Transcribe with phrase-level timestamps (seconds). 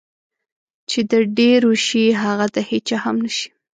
[0.89, 3.47] چې د ډېرو شي هغه د هېچا هم نشي.